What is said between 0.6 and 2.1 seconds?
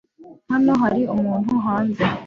hari umuntu hanze